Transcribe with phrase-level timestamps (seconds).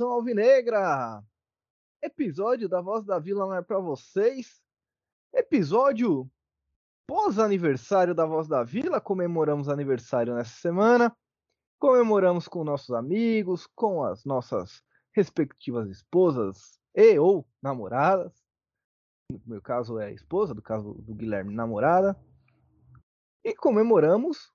[0.00, 1.22] nação alvinegra!
[2.00, 4.62] Episódio da Voz da Vila não é para vocês.
[5.30, 6.26] Episódio
[7.06, 8.98] pós-aniversário da Voz da Vila.
[8.98, 11.14] Comemoramos aniversário nessa semana.
[11.78, 14.82] Comemoramos com nossos amigos, com as nossas
[15.12, 18.32] respectivas esposas e ou namoradas.
[19.30, 22.18] No meu caso é a esposa, do caso do Guilherme, namorada.
[23.44, 24.50] E comemoramos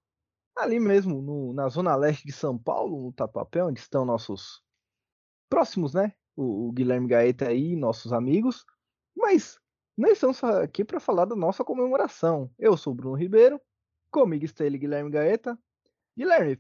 [0.58, 4.65] ali mesmo, no, na zona leste de São Paulo, no Tatuapé, onde estão nossos
[5.56, 6.12] próximos, né?
[6.36, 8.66] O, o Guilherme Gaeta aí, nossos amigos.
[9.16, 9.58] Mas
[9.98, 12.52] nós estamos aqui para falar da nossa comemoração.
[12.60, 13.62] Eu sou o Bruno Ribeiro,
[14.12, 15.58] comigo está ele, Guilherme Gaeta.
[16.18, 16.60] Guilherme,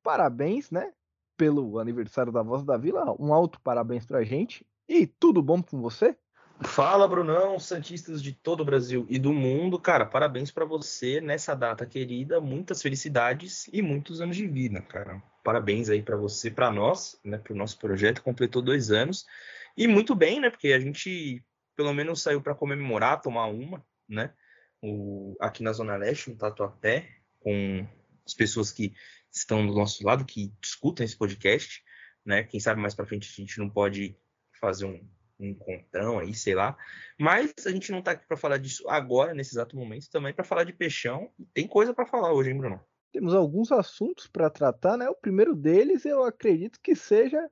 [0.00, 0.92] parabéns, né?
[1.36, 3.16] Pelo aniversário da Voz da Vila.
[3.18, 4.64] Um alto parabéns pra gente.
[4.88, 6.16] E tudo bom com você?
[6.62, 9.78] Fala, Brunão, Santistas de todo o Brasil e do mundo.
[9.78, 12.40] Cara, parabéns para você nessa data querida.
[12.40, 15.22] Muitas felicidades e muitos anos de vida, cara.
[15.42, 17.38] Parabéns aí para você, para nós, né?
[17.38, 18.22] Para o nosso projeto.
[18.22, 19.26] Completou dois anos.
[19.74, 20.50] E muito bem, né?
[20.50, 21.42] Porque a gente
[21.74, 24.34] pelo menos saiu para comemorar, tomar uma, né?
[24.82, 27.88] O, aqui na Zona Leste, no Tatuapé, com
[28.26, 28.92] as pessoas que
[29.32, 31.82] estão do nosso lado, que escutam esse podcast,
[32.22, 32.44] né?
[32.44, 34.14] Quem sabe mais para frente a gente não pode
[34.60, 35.02] fazer um
[35.40, 36.76] um aí, sei lá.
[37.18, 40.44] Mas a gente não tá aqui para falar disso agora, nesse exato momento, também para
[40.44, 41.30] falar de peixão.
[41.54, 42.80] Tem coisa para falar hoje, hein, Bruno?
[43.12, 45.08] Temos alguns assuntos para tratar, né?
[45.08, 47.50] O primeiro deles eu acredito que seja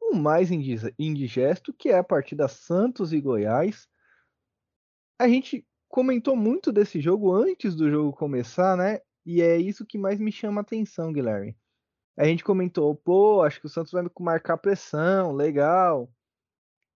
[0.00, 3.88] o mais indigesto, que é a partida Santos e Goiás.
[5.18, 9.00] A gente comentou muito desse jogo antes do jogo começar, né?
[9.24, 11.56] E é isso que mais me chama a atenção, Guilherme.
[12.16, 16.10] A gente comentou, pô, acho que o Santos vai marcar pressão, legal.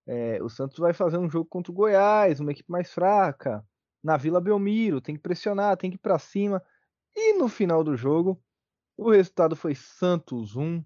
[0.07, 3.65] É, o Santos vai fazer um jogo contra o Goiás, uma equipe mais fraca,
[4.03, 6.63] na Vila Belmiro, tem que pressionar, tem que ir para cima.
[7.15, 8.41] E no final do jogo,
[8.97, 10.85] o resultado foi Santos 1,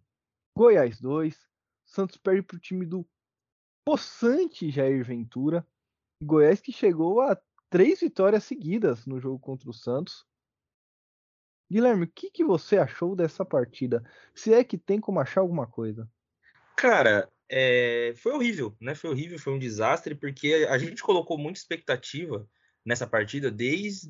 [0.56, 1.38] Goiás 2.
[1.84, 3.06] Santos perde para o time do
[3.84, 5.66] possante Jair Ventura.
[6.22, 7.38] Goiás que chegou a
[7.68, 10.26] três vitórias seguidas no jogo contra o Santos.
[11.70, 14.02] Guilherme, o que, que você achou dessa partida?
[14.34, 16.10] Se é que tem como achar alguma coisa?
[16.76, 18.94] Cara, é, foi horrível, né?
[18.94, 22.48] Foi horrível, foi um desastre, porque a gente colocou muita expectativa
[22.84, 24.08] nessa partida desde,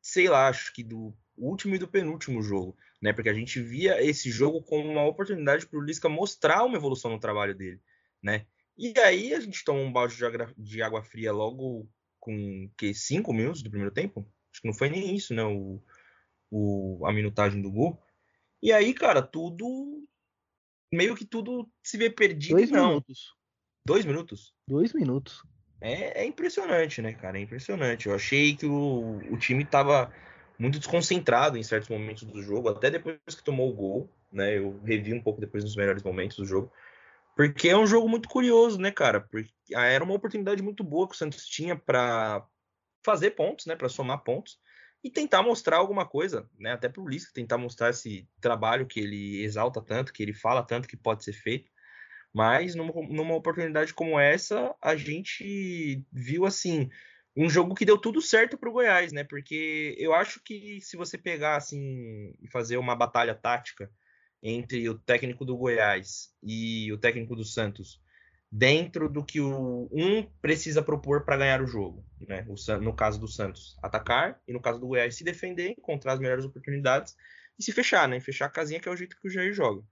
[0.00, 3.12] sei lá, acho que do último e do penúltimo jogo, né?
[3.12, 7.10] Porque a gente via esse jogo como uma oportunidade para o Lisca mostrar uma evolução
[7.10, 7.80] no trabalho dele,
[8.22, 8.46] né?
[8.78, 10.16] E aí a gente toma um balde
[10.56, 11.86] de água fria logo
[12.18, 14.26] com que cinco minutos do primeiro tempo?
[14.50, 15.44] Acho que não foi nem isso, né?
[15.44, 15.82] O,
[16.50, 18.02] o, a minutagem do gol.
[18.62, 20.02] E aí, cara, tudo
[20.92, 22.56] meio que tudo se vê perdido.
[22.56, 22.88] Dois não.
[22.88, 23.34] minutos.
[23.86, 24.54] Dois minutos?
[24.68, 25.42] Dois minutos.
[25.80, 27.38] É, é, impressionante, né, cara?
[27.38, 28.06] É impressionante.
[28.06, 30.12] Eu achei que o, o time tava
[30.58, 34.58] muito desconcentrado em certos momentos do jogo, até depois que tomou o gol, né?
[34.58, 36.70] Eu revi um pouco depois nos melhores momentos do jogo.
[37.34, 39.20] Porque é um jogo muito curioso, né, cara?
[39.20, 42.46] Porque era uma oportunidade muito boa que o Santos tinha para
[43.02, 44.58] fazer pontos, né, para somar pontos
[45.02, 46.72] e tentar mostrar alguma coisa, né?
[46.72, 50.62] Até para o Lisca tentar mostrar esse trabalho que ele exalta tanto, que ele fala
[50.62, 51.70] tanto que pode ser feito.
[52.32, 56.88] Mas numa, numa oportunidade como essa, a gente viu assim
[57.36, 59.24] um jogo que deu tudo certo para o Goiás, né?
[59.24, 63.90] Porque eu acho que se você pegar assim e fazer uma batalha tática
[64.42, 68.00] entre o técnico do Goiás e o técnico do Santos,
[68.50, 72.44] dentro do que o um precisa propor para ganhar o jogo, né?
[72.48, 76.18] O, no caso do Santos, atacar e no caso do Goiás se defender, encontrar as
[76.18, 77.16] melhores oportunidades
[77.58, 78.18] e se fechar, né?
[78.18, 79.82] Fechar a casinha que é o jeito que o Jair joga.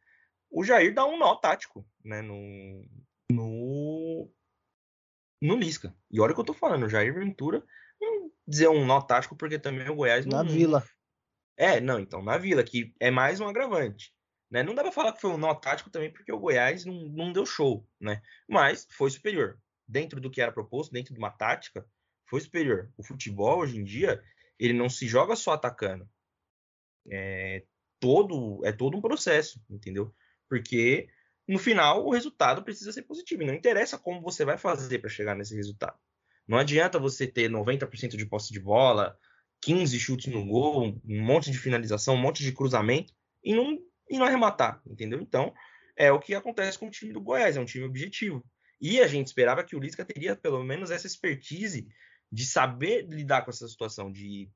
[0.51, 2.21] O Jair dá um nó tático, né?
[2.21, 2.85] No
[3.31, 4.31] no
[5.41, 5.95] no Lisca.
[6.11, 7.63] E olha o que eu tô falando, o Jair Ventura,
[8.01, 10.51] não dizer um nó tático porque também o Goiás na não...
[10.51, 10.85] Vila.
[11.57, 14.13] É, não, então na Vila que é mais um agravante.
[14.51, 14.63] Né?
[14.63, 17.33] Não dá para falar que foi um nó tático também, porque o Goiás não, não
[17.33, 18.23] deu show, né?
[18.49, 19.61] Mas foi superior.
[19.87, 21.87] Dentro do que era proposto, dentro de uma tática,
[22.27, 22.91] foi superior.
[22.97, 24.23] O futebol, hoje em dia,
[24.59, 26.09] ele não se joga só atacando.
[27.11, 27.65] É
[28.01, 30.15] todo, é todo um processo, entendeu?
[30.49, 31.09] Porque
[31.47, 33.43] no final o resultado precisa ser positivo.
[33.43, 35.99] E não interessa como você vai fazer para chegar nesse resultado.
[36.47, 39.19] Não adianta você ter 90% de posse de bola,
[39.61, 43.13] 15 chutes no gol, um monte de finalização, um monte de cruzamento
[43.43, 45.21] e não e não arrematar, entendeu?
[45.21, 45.53] Então,
[45.97, 48.45] é o que acontece com o time do Goiás, é um time objetivo.
[48.81, 51.89] E a gente esperava que o Lisca teria pelo menos essa expertise
[52.31, 54.51] de saber lidar com essa situação, de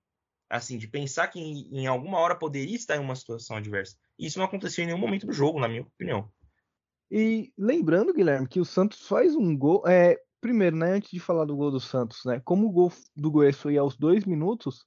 [0.49, 3.97] assim, de pensar que em, em alguma hora poderia estar em uma situação adversa.
[4.19, 6.31] E isso não aconteceu em nenhum momento do jogo, na minha opinião.
[7.11, 9.83] E lembrando, Guilherme, que o Santos faz um gol.
[9.89, 12.41] É, primeiro, né, antes de falar do gol do Santos, né?
[12.45, 14.85] Como o gol do Goiás foi aos dois minutos,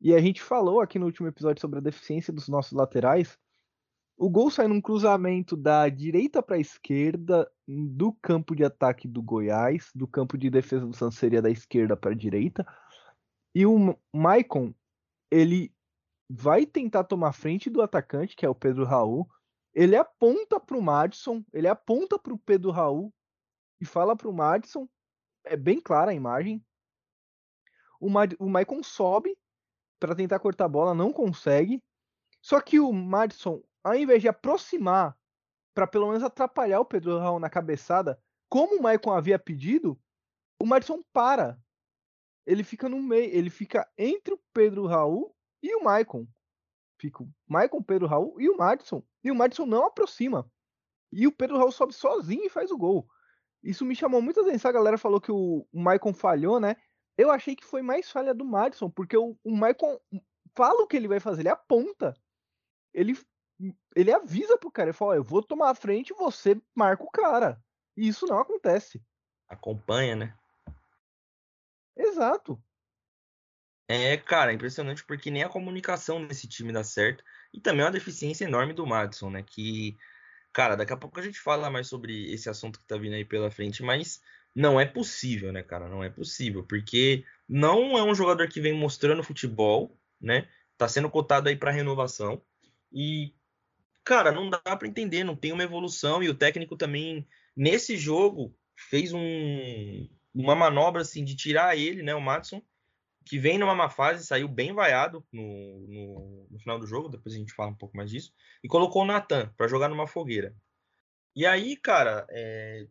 [0.00, 3.38] e a gente falou aqui no último episódio sobre a deficiência dos nossos laterais,
[4.16, 9.22] O gol sai num cruzamento da direita para a esquerda do campo de ataque do
[9.22, 12.66] Goiás, do campo de defesa do Santos seria da esquerda para a direita.
[13.54, 14.74] E o Maicon,
[15.30, 15.70] ele
[16.28, 19.28] vai tentar tomar frente do atacante, que é o Pedro Raul.
[19.74, 23.12] Ele aponta para o Madison, ele aponta para o Pedro Raul
[23.78, 24.88] e fala para o Madison.
[25.44, 26.64] É bem clara a imagem.
[28.00, 29.36] O, Ma o Maicon sobe
[30.00, 31.82] para tentar cortar a bola, não consegue.
[32.40, 35.16] Só que o Madison, ao invés de aproximar
[35.72, 39.96] para pelo menos atrapalhar o Pedro Raul na cabeçada, como o Maicon havia pedido,
[40.60, 41.56] o Madison para.
[42.44, 46.26] Ele fica no meio, ele fica entre o Pedro Raul e o Maicon.
[47.00, 49.04] Fica o Maicon, Pedro Raul e o Madison.
[49.22, 50.50] E o Madison não aproxima.
[51.12, 53.08] E o Pedro Raul sobe sozinho e faz o gol.
[53.62, 54.68] Isso me chamou muita atenção.
[54.68, 56.74] A galera falou que o, Maicon falhou, né?
[57.16, 59.96] Eu achei que foi mais falha do Madison, porque o, o Maicon
[60.56, 62.16] fala o que ele vai fazer, ele aponta.
[62.92, 63.14] Ele,
[63.94, 67.10] ele avisa pro cara, ele fala, eu vou tomar a frente e você marca o
[67.10, 67.62] cara.
[67.96, 69.02] E isso não acontece.
[69.48, 70.36] Acompanha, né?
[71.96, 72.62] Exato.
[73.88, 77.24] É, cara, impressionante porque nem a comunicação nesse time dá certo.
[77.54, 79.42] E também uma deficiência enorme do Madison, né?
[79.42, 79.96] Que,
[80.52, 83.24] cara, daqui a pouco a gente fala mais sobre esse assunto que tá vindo aí
[83.24, 84.20] pela frente, mas
[84.54, 85.88] não é possível, né, cara?
[85.88, 90.48] Não é possível, porque não é um jogador que vem mostrando futebol, né?
[90.76, 92.42] Tá sendo cotado aí para renovação
[92.92, 93.34] e
[94.06, 97.26] cara, não dá para entender, não tem uma evolução e o técnico também
[97.56, 98.56] nesse jogo
[98.88, 102.62] fez um, uma manobra assim de tirar ele, né, o Matson,
[103.24, 107.34] que vem numa má fase, saiu bem vaiado no, no, no final do jogo, depois
[107.34, 108.32] a gente fala um pouco mais disso,
[108.62, 110.54] e colocou o Natan para jogar numa fogueira.
[111.34, 112.86] E aí, cara, é,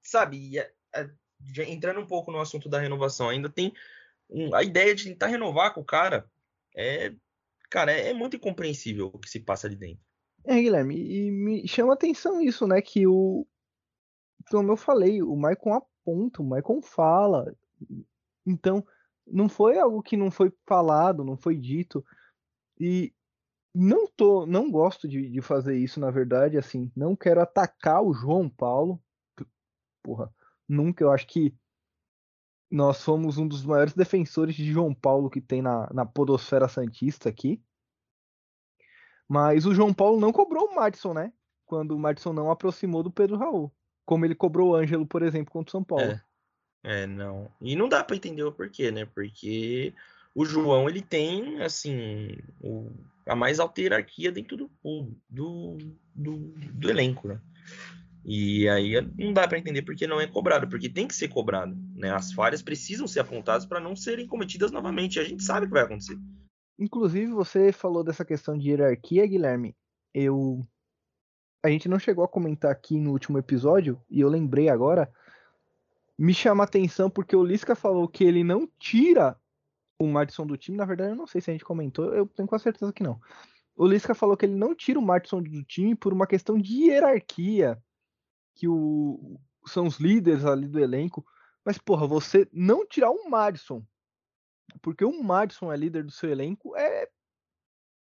[0.00, 1.10] sabe, é, é,
[1.68, 3.74] entrando um pouco no assunto da renovação, ainda tem
[4.30, 6.26] um, a ideia de tentar renovar com o cara
[6.74, 7.12] é,
[7.68, 10.11] cara, é, é, muito incompreensível o que se passa ali dentro.
[10.44, 13.46] É, Guilherme, e me chama atenção isso, né, que o,
[14.50, 17.54] como eu falei, o Maicon aponta, o Maicon fala,
[18.44, 18.84] então
[19.26, 22.04] não foi algo que não foi falado, não foi dito,
[22.78, 23.14] e
[23.74, 28.12] não tô, não gosto de, de fazer isso, na verdade, assim, não quero atacar o
[28.12, 29.00] João Paulo,
[30.02, 30.32] porra,
[30.68, 31.04] nunca.
[31.04, 31.54] Eu acho que
[32.70, 37.28] nós somos um dos maiores defensores de João Paulo que tem na, na Podosfera Santista
[37.28, 37.62] aqui.
[39.32, 41.32] Mas o João Paulo não cobrou o Madison, né?
[41.64, 43.72] Quando o Madison não aproximou do Pedro Raul.
[44.04, 46.04] Como ele cobrou o Ângelo, por exemplo, contra o São Paulo.
[46.84, 47.50] É, é não.
[47.58, 49.06] E não dá para entender o porquê, né?
[49.06, 49.94] Porque
[50.34, 52.90] o João, ele tem, assim, o,
[53.24, 54.70] a mais alta hierarquia dentro do,
[55.30, 55.78] do,
[56.14, 56.36] do,
[56.74, 57.40] do elenco, né?
[58.26, 61.74] E aí não dá para entender porque não é cobrado, porque tem que ser cobrado.
[61.96, 62.10] Né?
[62.10, 65.18] As falhas precisam ser apontadas para não serem cometidas novamente.
[65.18, 66.18] A gente sabe o que vai acontecer.
[66.78, 69.76] Inclusive, você falou dessa questão de hierarquia, Guilherme.
[70.12, 70.66] Eu.
[71.62, 75.12] A gente não chegou a comentar aqui no último episódio, e eu lembrei agora.
[76.18, 79.36] Me chama a atenção porque o Lisca falou que ele não tira
[79.98, 80.76] o Madison do time.
[80.76, 83.20] Na verdade, eu não sei se a gente comentou, eu tenho quase certeza que não.
[83.74, 86.84] O Lisca falou que ele não tira o Madison do time por uma questão de
[86.84, 87.82] hierarquia
[88.54, 91.24] que o, são os líderes ali do elenco.
[91.64, 93.84] Mas, porra, você não tirar um Madison,
[94.80, 97.08] porque o Madison é líder do seu elenco, é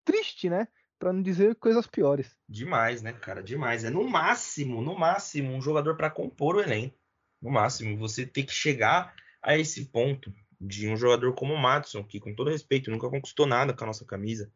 [0.06, 0.68] triste, né?
[1.00, 2.36] Pra não dizer coisas piores.
[2.48, 3.44] Demais, né, cara?
[3.44, 3.84] Demais.
[3.84, 6.98] É no máximo, no máximo, um jogador para compor o elenco.
[7.42, 12.04] No máximo, você tem que chegar a esse ponto de um jogador como o Madison,
[12.04, 14.50] que, com todo respeito, nunca conquistou nada com a nossa camisa,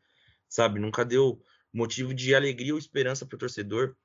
[0.47, 0.79] sabe?
[0.79, 1.41] Nunca deu
[1.73, 3.95] motivo de alegria ou esperança pro torcedor.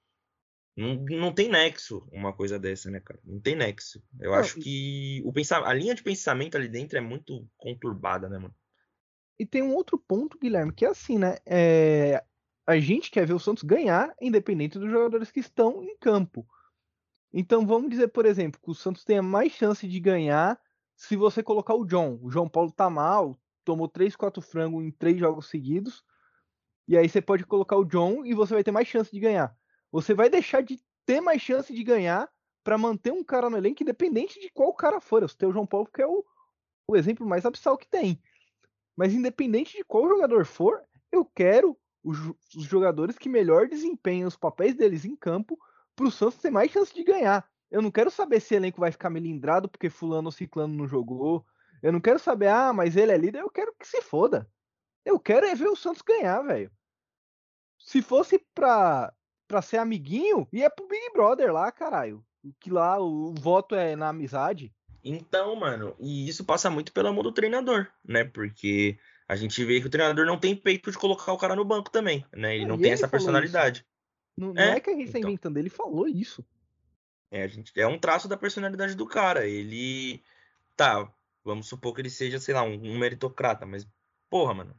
[0.76, 3.20] Não, não tem nexo uma coisa dessa, né, cara?
[3.24, 4.02] Não tem nexo.
[4.18, 8.28] Eu não, acho que o pensar, a linha de pensamento ali dentro é muito conturbada,
[8.28, 8.54] né, mano?
[9.38, 11.36] E tem um outro ponto, Guilherme, que é assim, né?
[11.44, 12.24] É...
[12.66, 16.46] A gente quer ver o Santos ganhar, independente dos jogadores que estão em campo.
[17.32, 20.60] Então vamos dizer, por exemplo, que o Santos tenha mais chance de ganhar
[20.94, 22.18] se você colocar o John.
[22.22, 26.04] O João Paulo tá mal, tomou 3, 4 frangos em três jogos seguidos.
[26.86, 29.56] E aí você pode colocar o John e você vai ter mais chance de ganhar.
[29.92, 32.28] Você vai deixar de ter mais chance de ganhar
[32.64, 35.22] para manter um cara no elenco, independente de qual cara for.
[35.22, 36.24] Eu o João Paulo, que é o,
[36.86, 38.20] o exemplo mais abissal que tem.
[38.96, 42.18] Mas independente de qual jogador for, eu quero os,
[42.56, 45.58] os jogadores que melhor desempenham os papéis deles em campo
[45.94, 47.46] para o Santos ter mais chance de ganhar.
[47.70, 50.86] Eu não quero saber se o elenco vai ficar melindrado porque fulano ou ciclano não
[50.86, 51.44] jogou.
[51.82, 53.40] Eu não quero saber, ah, mas ele é líder.
[53.40, 54.48] Eu quero que se foda.
[55.04, 56.70] Eu quero é ver o Santos ganhar, velho.
[57.78, 59.12] Se fosse pra
[59.52, 62.24] pra ser amiguinho, e é pro Big Brother lá, caralho.
[62.58, 64.72] Que lá o voto é na amizade.
[65.04, 68.24] Então, mano, e isso passa muito pela mão do treinador, né?
[68.24, 71.66] Porque a gente vê que o treinador não tem peito de colocar o cara no
[71.66, 72.56] banco também, né?
[72.56, 73.84] Ele não tem essa personalidade.
[74.34, 75.30] Não, não é, é, que a gente está então.
[75.30, 76.42] inventando, ele falou isso.
[77.30, 79.46] É, a gente, é um traço da personalidade do cara.
[79.46, 80.22] Ele.
[80.74, 81.12] Tá,
[81.44, 83.86] vamos supor que ele seja, sei lá, um, um meritocrata, mas,
[84.30, 84.74] porra, mano,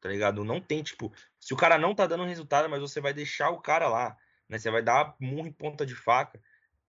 [0.00, 0.44] tá ligado?
[0.44, 3.60] Não tem, tipo, se o cara não tá dando resultado, mas você vai deixar o
[3.60, 4.16] cara lá,
[4.48, 4.58] né?
[4.58, 6.40] Você vai dar murro em ponta de faca.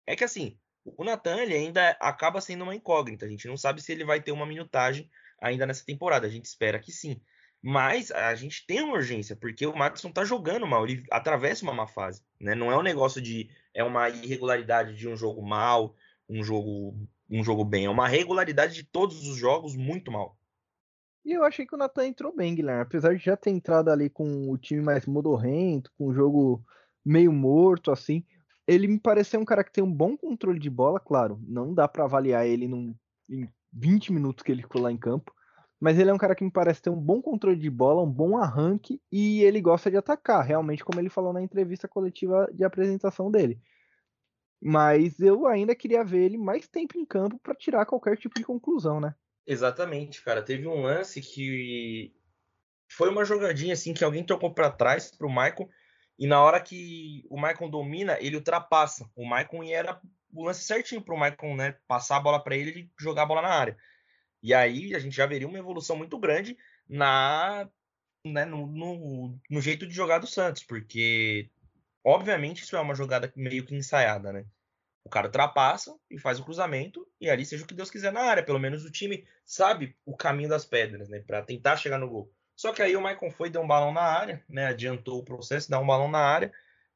[0.06, 3.26] É que assim, o Natan ele ainda acaba sendo uma incógnita.
[3.26, 5.10] A gente não sabe se ele vai ter uma minutagem
[5.42, 6.28] ainda nessa temporada.
[6.28, 7.22] A gente espera que sim.
[7.62, 11.74] Mas a gente tem uma urgência, porque o Maxson tá jogando mal, ele atravessa uma
[11.74, 12.24] má fase.
[12.40, 12.56] Né?
[12.56, 13.50] Não é um negócio de.
[13.74, 15.94] É uma irregularidade de um jogo mal,
[16.30, 16.96] um jogo,
[17.30, 17.86] um jogo bem.
[17.86, 20.39] É uma regularidade de todos os jogos muito mal.
[21.30, 22.82] E eu achei que o Natan entrou bem, Guilherme.
[22.82, 26.60] Apesar de já ter entrado ali com o time mais modorrento, com o jogo
[27.06, 28.26] meio morto, assim.
[28.66, 31.40] Ele me pareceu um cara que tem um bom controle de bola, claro.
[31.48, 32.96] Não dá para avaliar ele num,
[33.30, 35.32] em 20 minutos que ele ficou lá em campo.
[35.80, 38.12] Mas ele é um cara que me parece ter um bom controle de bola, um
[38.12, 42.64] bom arranque e ele gosta de atacar, realmente, como ele falou na entrevista coletiva de
[42.64, 43.62] apresentação dele.
[44.60, 48.44] Mas eu ainda queria ver ele mais tempo em campo para tirar qualquer tipo de
[48.44, 49.14] conclusão, né?
[49.46, 50.42] Exatamente, cara.
[50.42, 52.14] Teve um lance que
[52.92, 55.70] foi uma jogadinha assim que alguém trocou para trás pro Michael
[56.18, 59.10] e na hora que o Michael domina, ele ultrapassa.
[59.16, 60.02] O Michael era
[60.34, 63.42] o lance certinho pro Michael, né, passar a bola para ele e jogar a bola
[63.42, 63.78] na área.
[64.44, 67.70] E aí a gente já veria uma evolução muito grande na
[68.26, 71.50] né, no, no, no jeito de jogar do Santos, porque
[72.04, 74.46] obviamente isso é uma jogada meio que ensaiada, né?
[75.04, 78.22] O cara ultrapassa e faz o cruzamento e ali seja o que Deus quiser na
[78.22, 78.44] área.
[78.44, 81.20] Pelo menos o time sabe o caminho das pedras, né?
[81.20, 82.32] Para tentar chegar no gol.
[82.56, 84.68] Só que aí o Maicon foi, deu um balão na área, né?
[84.68, 86.52] Adiantou o processo, dá um balão na área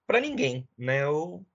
[0.05, 1.03] para ninguém, né?
[1.03, 1.45] Eu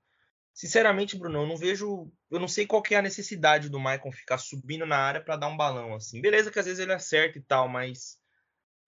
[0.54, 4.38] sinceramente, Bruno, eu não vejo, eu não sei qual é a necessidade do Maicon ficar
[4.38, 6.20] subindo na área para dar um balão assim.
[6.20, 8.18] Beleza que às vezes ele acerta e tal, mas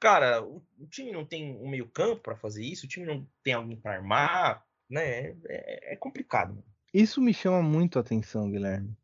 [0.01, 3.53] cara, o, o time não tem um meio-campo para fazer isso, o time não tem
[3.53, 5.37] alguém para armar, né?
[5.47, 6.65] É, é complicado.
[6.93, 8.97] Isso me chama muito a atenção, Guilherme.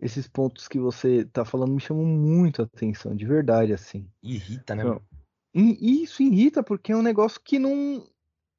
[0.00, 4.10] Esses pontos que você tá falando me chamam muito a atenção, de verdade, assim.
[4.22, 4.82] Irrita, né?
[4.82, 5.02] Então,
[5.54, 8.08] isso irrita porque é um negócio que não,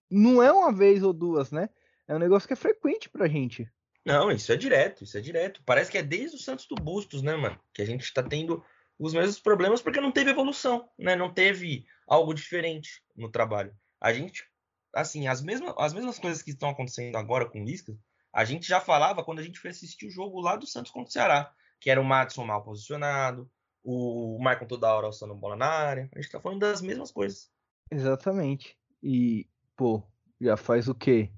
[0.09, 1.69] não é uma vez ou duas, né?
[2.07, 3.69] É um negócio que é frequente pra gente.
[4.05, 5.61] Não, isso é direto, isso é direto.
[5.65, 7.59] Parece que é desde o Santos do Bustos, né, mano?
[7.73, 8.63] Que a gente tá tendo
[8.99, 11.15] os mesmos problemas porque não teve evolução, né?
[11.15, 13.73] Não teve algo diferente no trabalho.
[13.99, 14.45] A gente,
[14.93, 17.95] assim, as mesmas, as mesmas coisas que estão acontecendo agora com o Lisca,
[18.33, 21.09] a gente já falava quando a gente foi assistir o jogo lá do Santos contra
[21.09, 23.49] o Ceará, que era o Madison mal posicionado,
[23.83, 26.09] o Michael toda hora alçando bola na área.
[26.13, 27.51] A gente tá falando das mesmas coisas.
[27.89, 28.77] Exatamente.
[29.01, 30.03] E, pô,
[30.39, 31.29] já faz o quê?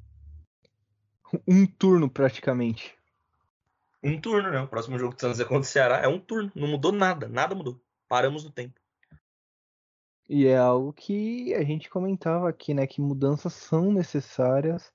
[1.47, 2.95] Um turno praticamente.
[4.03, 4.59] Um turno, né?
[4.59, 5.97] O próximo jogo do Santos é contra o Ceará.
[5.97, 6.51] É um turno.
[6.53, 7.27] Não mudou nada.
[7.27, 7.81] Nada mudou.
[8.07, 8.79] Paramos no tempo.
[10.29, 12.85] E é algo que a gente comentava aqui, né?
[12.85, 14.91] Que mudanças são necessárias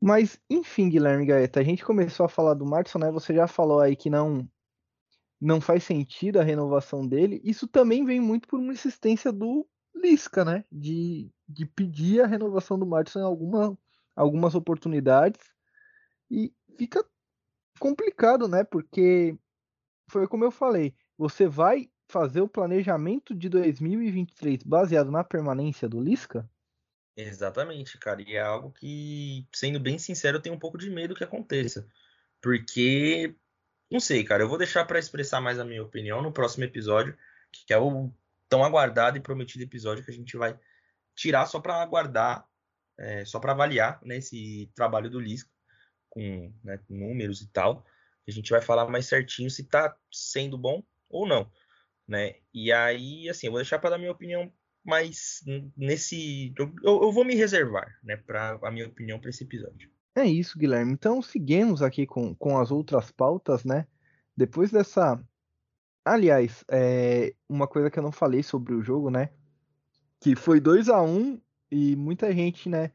[0.00, 3.10] mas, enfim, Guilherme Gaeta, a gente começou a falar do Martin, né?
[3.12, 4.48] Você já falou aí que não
[5.40, 7.40] não faz sentido a renovação dele.
[7.42, 10.64] Isso também vem muito por uma insistência do Lisca, né?
[10.70, 13.78] De, de pedir a renovação do Martin em alguma,
[14.14, 15.40] algumas oportunidades.
[16.30, 17.04] E fica
[17.78, 18.64] complicado, né?
[18.64, 19.36] Porque
[20.10, 26.00] foi como eu falei, você vai fazer o planejamento de 2023 baseado na permanência do
[26.00, 26.50] Lisca?
[27.16, 28.22] Exatamente, cara.
[28.22, 31.86] E é algo que, sendo bem sincero, eu tenho um pouco de medo que aconteça.
[32.40, 33.34] Porque,
[33.90, 37.16] não sei, cara, eu vou deixar para expressar mais a minha opinião no próximo episódio,
[37.52, 38.12] que é o
[38.48, 40.58] tão aguardado e prometido episódio que a gente vai
[41.14, 42.46] tirar só para aguardar,
[42.98, 45.50] é, só para avaliar né, esse trabalho do Lisco,
[46.08, 47.84] com né, números e tal.
[48.26, 51.50] A gente vai falar mais certinho se tá sendo bom ou não.
[52.08, 52.36] Né?
[52.52, 54.52] E aí, assim, eu vou deixar para dar minha opinião
[54.84, 55.42] mas
[55.76, 59.90] nesse eu, eu vou me reservar, né, para a minha opinião para esse episódio.
[60.14, 60.92] É isso, Guilherme.
[60.92, 63.86] Então seguimos aqui com, com as outras pautas, né?
[64.36, 65.22] Depois dessa,
[66.04, 69.30] aliás, é uma coisa que eu não falei sobre o jogo, né?
[70.18, 72.90] Que foi 2 a 1 um, e muita gente, né,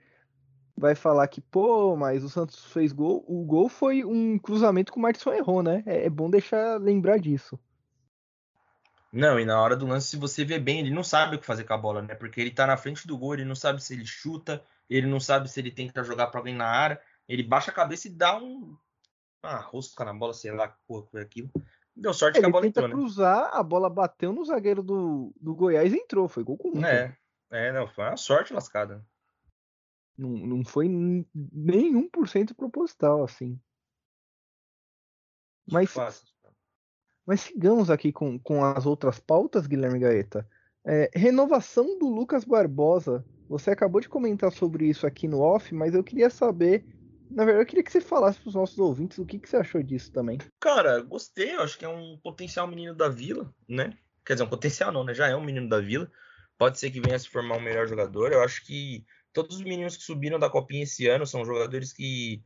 [0.78, 3.24] vai falar que, pô, mas o Santos fez gol.
[3.28, 5.84] O gol foi um cruzamento que o Martins errou, né?
[5.86, 7.60] É, é bom deixar lembrar disso.
[9.16, 11.46] Não, e na hora do lance, se você vê bem, ele não sabe o que
[11.46, 12.14] fazer com a bola, né?
[12.16, 15.22] Porque ele tá na frente do gol, ele não sabe se ele chuta, ele não
[15.22, 18.38] sabe se ele tenta jogar para alguém na área, ele baixa a cabeça e dá
[18.38, 18.78] um.
[19.42, 21.50] Ah, rosca na bola, sei lá, porra, foi aquilo.
[21.96, 22.94] Deu sorte é, que a bola entrou, né?
[22.94, 27.18] cruzar, a bola bateu no zagueiro do, do Goiás e entrou, foi gol com É,
[27.50, 29.02] é, não, foi uma sorte lascada.
[30.18, 33.58] Não, não foi nem 1% proposital, assim.
[35.66, 36.35] Mas, Fácil.
[37.26, 40.48] Mas sigamos aqui com, com as outras pautas, Guilherme Gaeta.
[40.86, 43.26] É, renovação do Lucas Barbosa.
[43.50, 46.86] Você acabou de comentar sobre isso aqui no off, mas eu queria saber.
[47.30, 49.58] Na verdade, eu queria que você falasse para os nossos ouvintes o que, que você
[49.58, 50.38] achou disso também.
[50.60, 51.56] Cara, gostei.
[51.56, 53.98] Eu acho que é um potencial menino da vila, né?
[54.24, 55.14] Quer dizer, um potencial não, né?
[55.14, 56.10] Já é um menino da vila.
[56.58, 58.32] Pode ser que venha a se formar um melhor jogador.
[58.32, 59.04] Eu acho que
[59.34, 62.42] todos os meninos que subiram da Copinha esse ano são jogadores que,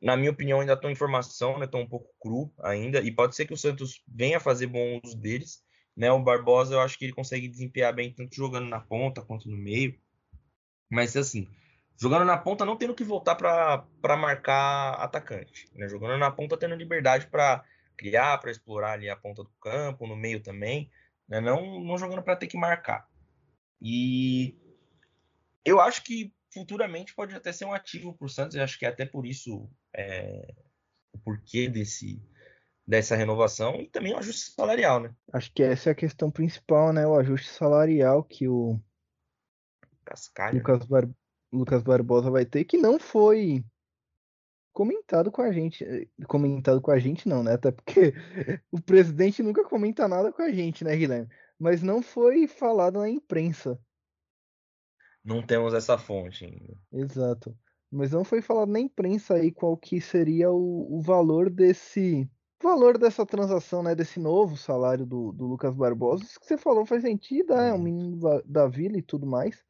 [0.00, 1.66] na minha opinião, ainda estão em formação, né?
[1.66, 3.00] Estão um pouco cru ainda.
[3.00, 5.62] E pode ser que o Santos venha a fazer bom uso deles.
[5.94, 6.10] Né?
[6.10, 9.56] O Barbosa, eu acho que ele consegue desempenhar bem, tanto jogando na ponta quanto no
[9.56, 9.98] meio.
[10.90, 11.48] Mas, assim,
[12.00, 15.68] jogando na ponta, não tendo que voltar para marcar atacante.
[15.74, 15.86] Né?
[15.86, 17.62] Jogando na ponta, tendo liberdade para
[17.96, 20.90] criar, para explorar ali a ponta do campo, no meio também.
[21.28, 21.40] Né?
[21.40, 23.06] Não, não jogando para ter que marcar.
[23.82, 24.56] E
[25.62, 28.56] eu acho que futuramente pode até ser um ativo para o Santos.
[28.56, 30.54] Eu acho que é até por isso é,
[31.12, 32.22] o porquê desse,
[32.86, 35.14] dessa renovação e também o ajuste salarial, né?
[35.32, 37.06] Acho que essa é a questão principal, né?
[37.06, 38.80] O ajuste salarial que o
[40.04, 40.58] Cascalho.
[40.58, 41.08] Lucas, Bar...
[41.52, 43.64] Lucas Barbosa vai ter, que não foi
[44.72, 45.84] comentado com a gente.
[45.84, 47.54] Eh, comentado com a gente, não, né?
[47.54, 48.12] Até porque
[48.70, 51.28] o presidente nunca comenta nada com a gente, né, Guilherme?
[51.58, 53.78] Mas não foi falado na imprensa.
[55.24, 56.76] Não temos essa fonte ainda.
[56.92, 57.56] Exato.
[57.90, 62.28] Mas não foi falado na imprensa aí qual que seria o, o valor desse
[62.62, 66.24] valor dessa transação, né, desse novo salário do, do Lucas Barbosa.
[66.24, 69.64] Isso que você falou faz sentido, é um menino da vila e tudo mais.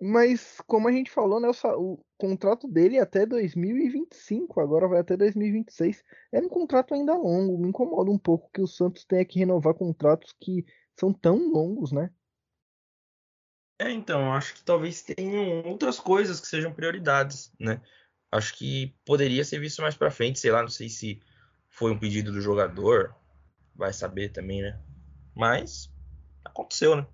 [0.00, 4.98] Mas, como a gente falou, né, o, o, contrato dele é até 2025, agora vai
[4.98, 6.02] até 2026.
[6.32, 9.74] É um contrato ainda longo, me incomoda um pouco que o Santos tenha que renovar
[9.74, 10.64] contratos que
[10.98, 12.10] são tão longos, né?
[13.84, 17.82] É, então, acho que talvez tenham outras coisas que sejam prioridades, né?
[18.32, 21.20] Acho que poderia ser visto mais para frente, sei lá, não sei se
[21.68, 23.14] foi um pedido do jogador,
[23.74, 24.80] vai saber também, né?
[25.36, 25.92] Mas
[26.42, 27.06] aconteceu, né?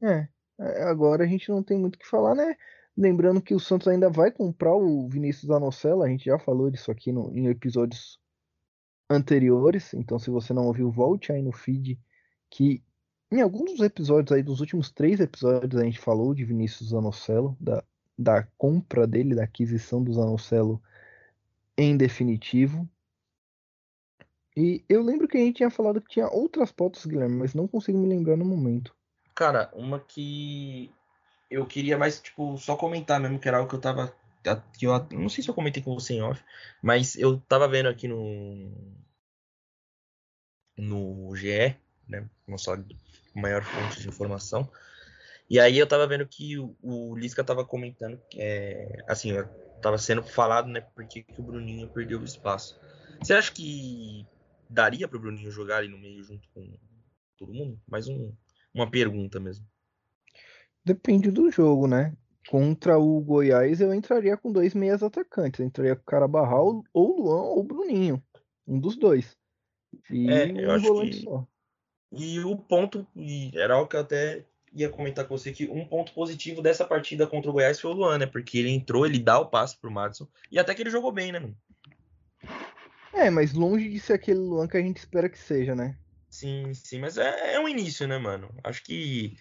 [0.00, 0.28] É,
[0.60, 2.56] é, agora a gente não tem muito o que falar, né?
[2.96, 6.92] Lembrando que o Santos ainda vai comprar o Vinícius Anocella, a gente já falou disso
[6.92, 8.20] aqui no, em episódios
[9.10, 11.98] anteriores, então se você não ouviu, volte aí no feed,
[12.48, 12.84] que
[13.30, 17.84] em alguns episódios aí, dos últimos três episódios, a gente falou de Vinícius Anocelo, da,
[18.18, 20.82] da compra dele, da aquisição do Zanocelo
[21.76, 22.88] em definitivo.
[24.56, 27.68] E eu lembro que a gente tinha falado que tinha outras pautas, Guilherme, mas não
[27.68, 28.94] consigo me lembrar no momento.
[29.34, 30.90] Cara, uma que
[31.50, 34.12] eu queria mais, tipo, só comentar mesmo, que era algo que eu tava.
[34.76, 36.42] Que eu, não sei se eu comentei com você em off,
[36.82, 38.72] mas eu tava vendo aqui no.
[40.76, 41.76] No GE,
[42.08, 42.28] né?
[42.46, 42.84] Nossa
[43.38, 44.70] maior fonte de informação.
[45.48, 49.30] E aí eu tava vendo que o, o Lisca tava comentando, é, assim,
[49.80, 52.78] tava sendo falado, né, porque que o Bruninho perdeu o espaço.
[53.22, 54.26] Você acha que
[54.68, 56.78] daria para o Bruninho jogar ali no meio junto com
[57.36, 57.80] todo mundo?
[57.86, 58.32] Mais um,
[58.74, 59.66] uma pergunta mesmo.
[60.84, 62.16] Depende do jogo, né?
[62.48, 65.60] Contra o Goiás eu entraria com dois meias atacantes.
[65.60, 68.22] Eu entraria com o Carabarral ou o Luan ou o Bruninho.
[68.66, 69.36] Um dos dois.
[70.10, 71.24] E é, um volante que...
[71.24, 71.46] só.
[72.10, 75.84] E o ponto, e era algo que eu até ia comentar com você, que um
[75.84, 78.26] ponto positivo dessa partida contra o Goiás foi o Luan, né?
[78.26, 80.26] Porque ele entrou, ele dá o passe pro Madison.
[80.50, 81.56] E até que ele jogou bem, né, mano?
[83.12, 85.96] É, mas longe de ser aquele Luan que a gente espera que seja, né?
[86.30, 88.54] Sim, sim, mas é, é um início, né, mano?
[88.62, 89.36] Acho que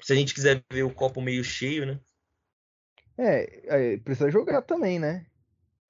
[0.00, 2.00] se a gente quiser ver o copo meio cheio, né?
[3.18, 5.26] É, é precisa jogar também, né?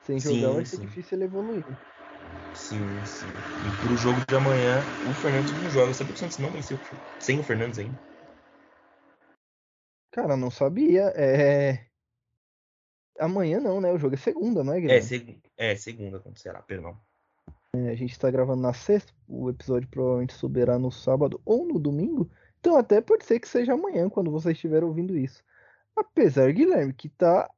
[0.04, 0.86] Sem jogar sim, vai ser sim.
[0.86, 1.64] difícil ele evoluir.
[2.70, 3.26] Sim, sim.
[3.26, 5.92] E pro jogo de amanhã, o Fernandes não joga.
[5.92, 6.78] Sabe que o Santos não venceu
[7.20, 7.98] sem o Fernandes ainda?
[10.12, 11.12] Cara, não sabia.
[11.16, 11.84] É.
[13.18, 13.92] Amanhã não, né?
[13.92, 14.98] O jogo é segunda, não é, Guilherme?
[14.98, 15.42] É, seg...
[15.56, 16.96] é segunda, quando será, perdão.
[17.74, 21.80] É, a gente está gravando na sexta, o episódio provavelmente subirá no sábado ou no
[21.80, 22.30] domingo.
[22.60, 25.42] Então até pode ser que seja amanhã, quando você estiver ouvindo isso.
[25.96, 27.50] Apesar, Guilherme, que tá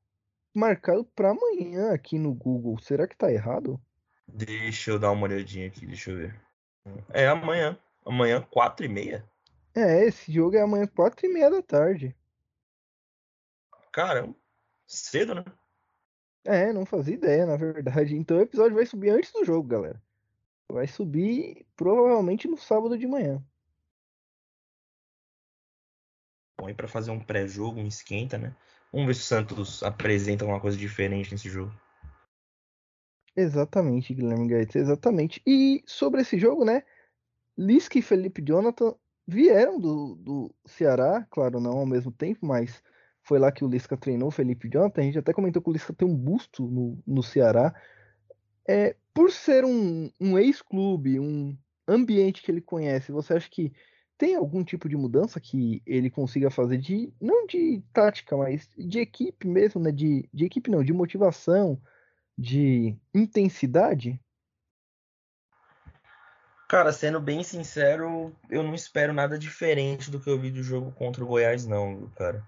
[0.55, 2.79] marcado para amanhã aqui no Google.
[2.81, 3.79] Será que tá errado?
[4.26, 6.40] Deixa eu dar uma olhadinha aqui, deixa eu ver.
[7.11, 7.78] É amanhã.
[8.04, 9.24] Amanhã, quatro e meia.
[9.74, 12.14] É, esse jogo é amanhã, quatro e meia da tarde.
[13.92, 14.35] Caramba,
[14.87, 15.44] cedo, né?
[16.44, 18.16] É, não fazia ideia, na verdade.
[18.16, 20.02] Então o episódio vai subir antes do jogo, galera.
[20.68, 23.42] Vai subir provavelmente no sábado de manhã.
[26.56, 28.54] Põe para fazer um pré-jogo, um esquenta, né?
[28.92, 31.72] Vamos ver se o Santos apresenta alguma coisa diferente nesse jogo.
[33.34, 35.42] Exatamente, Guilherme Gaeta, exatamente.
[35.46, 36.82] E sobre esse jogo, né?
[37.56, 38.94] Lisca e Felipe Jonathan
[39.26, 42.82] vieram do, do Ceará, claro, não ao mesmo tempo, mas
[43.22, 45.00] foi lá que o Lisca treinou o Felipe Jonathan.
[45.00, 47.74] A gente até comentou que o Lisca tem um busto no, no Ceará.
[48.68, 53.72] É, por ser um, um ex-clube, um ambiente que ele conhece, você acha que
[54.18, 59.00] tem algum tipo de mudança que ele consiga fazer de não de tática, mas de
[59.00, 59.90] equipe mesmo, né?
[59.90, 61.80] De, de equipe não, de motivação,
[62.42, 64.20] de intensidade?
[66.68, 70.90] Cara, sendo bem sincero, eu não espero nada diferente do que eu vi do jogo
[70.92, 72.42] contra o Goiás, não, cara.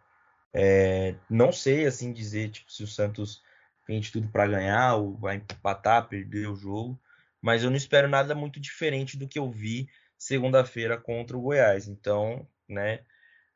[0.53, 3.43] É, não sei, assim, dizer tipo, se o Santos
[3.87, 6.99] tem de tudo para ganhar ou vai empatar, perder o jogo,
[7.41, 11.87] mas eu não espero nada muito diferente do que eu vi segunda-feira contra o Goiás.
[11.87, 13.01] Então, né,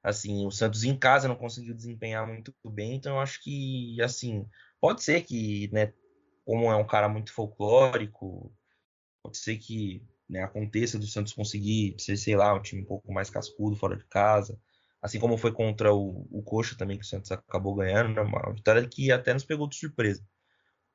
[0.03, 4.47] assim, o Santos em casa não conseguiu desempenhar muito bem, então eu acho que, assim,
[4.81, 5.93] pode ser que, né,
[6.49, 8.51] como é um cara muito folclórico,
[9.23, 13.13] pode ser que né, aconteça do Santos conseguir ser, sei lá, um time um pouco
[13.13, 14.59] mais cascudo fora de casa.
[15.03, 18.51] Assim como foi contra o, o Coxa também, que o Santos acabou ganhando, né, uma
[18.51, 20.27] vitória que até nos pegou de surpresa.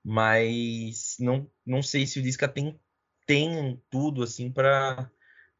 [0.03, 2.79] Mas não, não sei se o Lisca tem,
[3.27, 5.07] tem tudo assim para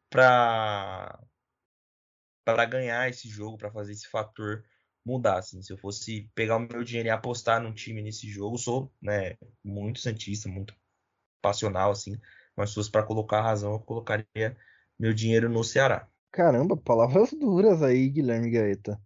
[0.10, 1.20] para
[2.66, 4.66] ganhar esse jogo, para fazer esse fator
[5.06, 5.40] mudar.
[5.40, 5.62] Assim.
[5.62, 9.38] Se eu fosse pegar o meu dinheiro e apostar num time nesse jogo, sou né,
[9.64, 10.76] muito santista, muito
[11.42, 12.18] passional, assim
[12.56, 14.56] mas se fosse para colocar a razão, eu colocaria
[15.00, 16.08] meu dinheiro no Ceará.
[16.32, 19.00] Caramba, palavras duras aí, Guilherme Gaeta.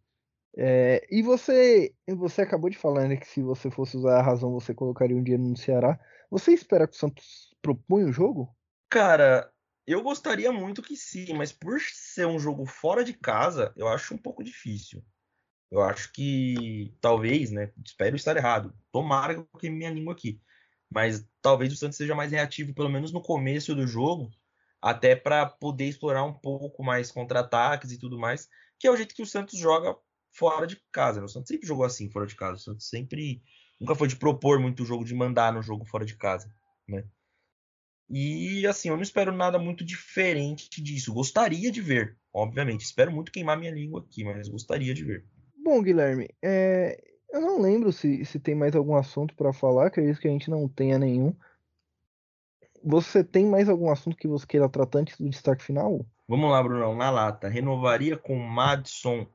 [0.58, 4.52] É, e você, você acabou de falar né, que se você fosse usar a razão,
[4.52, 6.00] você colocaria um dinheiro no Ceará.
[6.30, 8.56] Você espera que o Santos proponha o jogo?
[8.90, 9.52] Cara,
[9.86, 14.16] eu gostaria muito que sim, mas por ser um jogo fora de casa, eu acho
[14.16, 15.04] um pouco difícil.
[15.69, 17.71] Eu acho que talvez, né?
[17.86, 18.73] Espero estar errado.
[18.91, 20.39] Tomara que me animo aqui
[20.89, 24.32] mas talvez o Santos seja mais reativo, pelo menos no começo do jogo,
[24.82, 28.49] até para poder explorar um pouco mais contra-ataques e tudo mais,
[28.80, 29.95] que é o jeito que o Santos joga
[30.32, 31.19] fora de casa.
[31.19, 31.25] Né?
[31.25, 32.56] O Santos sempre jogou assim fora de casa.
[32.56, 33.41] O Santos sempre
[33.80, 36.53] nunca foi de propor muito o jogo, de mandar no jogo fora de casa,
[36.88, 37.03] né?
[38.10, 41.13] E assim, eu não espero nada muito diferente disso.
[41.13, 42.86] Gostaria de ver, obviamente.
[42.86, 45.25] Espero muito queimar minha língua aqui, mas gostaria de ver.
[45.67, 46.97] Bom, Guilherme, é,
[47.30, 50.49] eu não lembro se, se tem mais algum assunto para falar, acredito que a gente
[50.49, 51.36] não tenha nenhum.
[52.82, 56.06] Você tem mais algum assunto que você queira tratar antes do destaque final?
[56.25, 57.49] Vamos lá, Brunão, na lata.
[57.49, 59.27] Renovaria com Madison,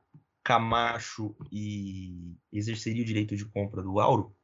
[0.43, 4.35] Camacho e exerceria o direito de compra do Auro?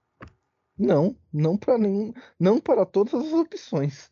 [0.78, 4.12] Não, não para nenhum, não para todas as opções.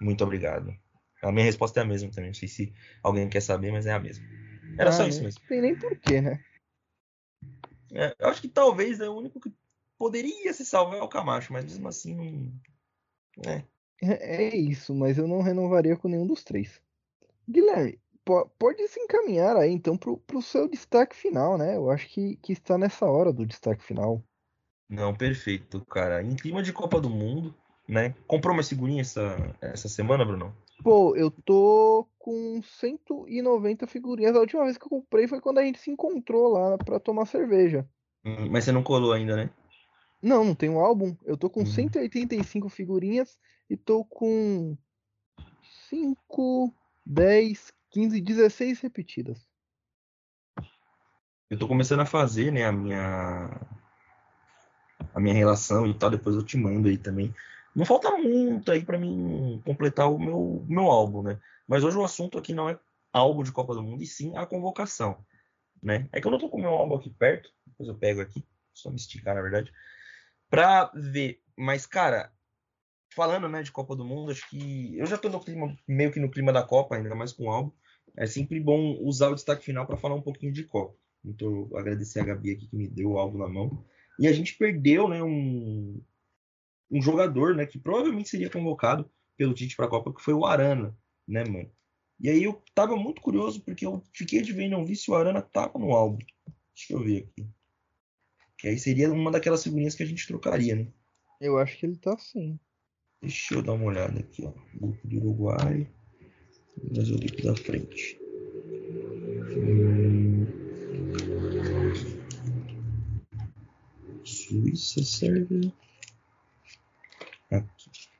[0.00, 0.72] Muito obrigado.
[1.20, 2.30] A minha resposta é a mesma também.
[2.30, 4.24] Não sei se alguém quer saber, mas é a mesma.
[4.78, 5.40] Era ah, só isso mesmo.
[5.40, 6.40] Não tem nem porquê, né?
[7.92, 9.52] É, eu acho que talvez é o único que
[9.98, 12.52] poderia se salvar é o Camacho, mas mesmo assim não.
[13.46, 13.64] É.
[14.02, 14.46] é.
[14.46, 16.80] É isso, mas eu não renovaria com nenhum dos três.
[17.48, 18.00] Guilherme,
[18.58, 21.76] pode se encaminhar aí então pro, pro seu destaque final, né?
[21.76, 24.22] Eu acho que, que está nessa hora do destaque final.
[24.88, 26.22] Não, perfeito, cara.
[26.22, 27.54] Em clima de Copa do Mundo,
[27.88, 28.14] né?
[28.26, 30.54] Comprou uma figurinha essa, essa semana, Bruno?
[30.82, 34.34] Pô, eu tô com 190 figurinhas.
[34.34, 37.26] A última vez que eu comprei foi quando a gente se encontrou lá para tomar
[37.26, 37.88] cerveja.
[38.24, 39.50] Hum, mas você não colou ainda, né?
[40.20, 41.16] Não, não tem um álbum.
[41.24, 41.66] Eu tô com hum.
[41.66, 44.76] 185 figurinhas e tô com
[45.88, 49.46] 5, 10, 15, 16 repetidas.
[51.50, 53.60] Eu tô começando a fazer, né, a minha
[55.14, 57.34] a minha relação e tal, depois eu te mando aí também.
[57.74, 61.40] Não falta muito aí para mim completar o meu, meu álbum, né?
[61.66, 62.78] Mas hoje o assunto aqui não é
[63.12, 65.24] álbum de Copa do Mundo, e sim a convocação,
[65.82, 66.08] né?
[66.12, 68.44] É que eu não tô com o meu álbum aqui perto, depois eu pego aqui,
[68.74, 69.72] só me esticar, na verdade,
[70.50, 71.40] pra ver.
[71.56, 72.32] Mas, cara,
[73.14, 76.20] falando, né, de Copa do Mundo, acho que eu já tô no clima, meio que
[76.20, 77.72] no clima da Copa, ainda mais com o álbum.
[78.16, 80.94] É sempre bom usar o destaque final para falar um pouquinho de Copa.
[81.24, 83.84] Então, agradecer a Gabi aqui que me deu o álbum na mão.
[84.18, 86.02] E a gente perdeu, né, um,
[86.92, 90.44] um jogador, né, que provavelmente seria convocado pelo Tite para a Copa, que foi o
[90.44, 91.70] Arana, né, mano?
[92.20, 95.10] E aí eu tava muito curioso porque eu fiquei de ver e não vi se
[95.10, 96.18] o Arana tava no álbum.
[96.74, 97.48] Deixa eu ver aqui.
[98.58, 100.86] Que aí seria uma daquelas figurinhas que a gente trocaria, né?
[101.40, 102.60] Eu acho que ele tá sim.
[103.20, 104.52] Deixa eu dar uma olhada aqui, ó.
[104.74, 105.90] Grupo do Uruguai.
[106.94, 108.20] Mas o grupo da frente.
[109.56, 110.46] Hum...
[114.24, 115.72] Suíça, Sérvia.
[117.50, 117.90] Aqui.
[117.90, 118.12] Hum.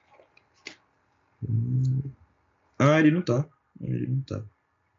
[2.79, 3.49] Ah, ele não tá.
[3.81, 4.45] Ele não tá.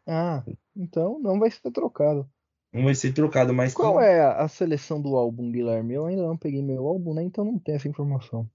[0.06, 0.44] Ah,
[0.76, 2.28] então não vai ser trocado.
[2.72, 3.72] Não vai ser trocado, mas.
[3.72, 5.94] Qual é a seleção do álbum, Guilherme?
[5.94, 7.22] Eu ainda não peguei meu álbum, né?
[7.22, 8.48] Então não tem essa informação.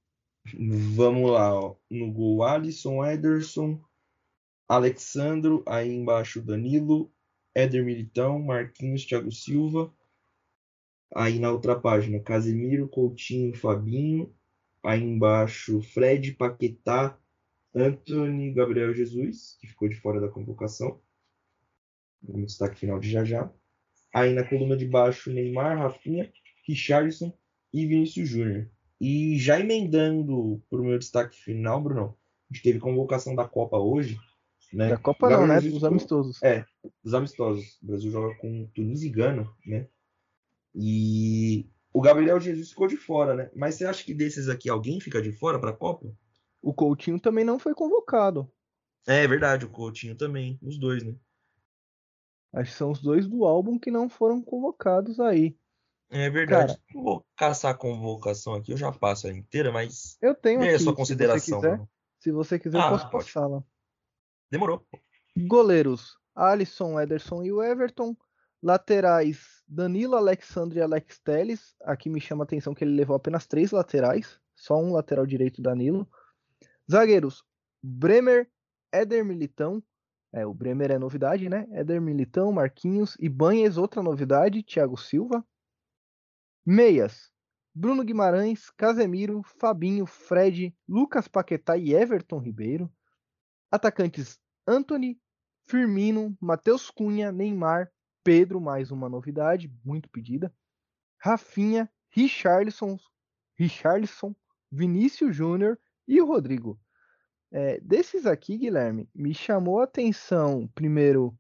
[0.96, 1.76] Vamos lá, ó.
[1.90, 3.80] No gol, Alisson, Ederson,
[4.68, 7.12] Alexandro, aí embaixo Danilo,
[7.56, 9.92] Éder Militão, Marquinhos, Thiago Silva.
[11.16, 14.32] Aí na outra página, Casemiro, Coutinho, Fabinho,
[14.84, 17.18] Aí embaixo, Fred, Paquetá,
[17.76, 21.00] Anthony, Gabriel Jesus, que ficou de fora da convocação.
[22.22, 23.52] no destaque final de já já.
[24.14, 26.32] Aí na coluna de baixo, Neymar, Rafinha,
[26.68, 27.32] Richardson
[27.74, 28.70] e Vinícius Júnior.
[29.00, 32.18] E já emendando para o meu destaque final, Bruno,
[32.50, 34.20] a gente teve convocação da Copa hoje.
[34.74, 34.90] Né?
[34.90, 35.62] Da Copa não, né?
[35.62, 36.42] Dos amistosos.
[36.44, 36.66] É,
[37.04, 37.80] dos amistosos.
[37.82, 39.88] O Brasil joga com Tunísia e Gana, né?
[40.76, 43.50] E o Gabriel Jesus ficou de fora, né?
[43.56, 46.12] Mas você acha que desses aqui alguém fica de fora para a Copa?
[46.62, 48.52] O Coutinho também não foi convocado.
[49.08, 51.16] É verdade, o Coutinho também, os dois, né?
[52.54, 55.58] Acho que são os dois do álbum que não foram convocados aí.
[56.10, 56.74] É verdade.
[56.74, 60.18] Cara, não vou caçar a convocação aqui, eu já passo ela inteira, mas.
[60.22, 60.74] Eu tenho aqui.
[60.74, 61.62] a sua consideração.
[61.62, 61.88] Se você quiser,
[62.20, 63.64] se você quiser ah, posso passá-la.
[64.52, 64.84] Demorou.
[65.38, 68.16] Goleiros: Alisson, Ederson e o Everton.
[68.62, 71.76] Laterais: Danilo, Alexandre e Alex Teles.
[71.84, 75.62] Aqui me chama a atenção que ele levou apenas três laterais, só um lateral direito,
[75.62, 76.10] Danilo.
[76.90, 77.44] Zagueiros:
[77.84, 78.50] Bremer,
[78.92, 79.84] Éder Militão.
[80.32, 81.68] É, o Bremer é novidade, né?
[81.72, 85.46] Éder Militão, Marquinhos e Banhes, outra novidade, Thiago Silva.
[86.66, 87.32] Meias:
[87.74, 92.92] Bruno Guimarães, Casemiro, Fabinho, Fred, Lucas Paquetá e Everton Ribeiro.
[93.72, 95.20] Atacantes: Anthony,
[95.68, 97.92] Firmino, Matheus Cunha, Neymar,
[98.24, 100.54] Pedro, mais uma novidade, muito pedida.
[101.20, 102.98] Rafinha, Richarlison,
[103.58, 104.36] Richarlison
[104.72, 106.80] Vinícius Júnior e o Rodrigo.
[107.52, 111.38] É, desses aqui, Guilherme, me chamou a atenção primeiro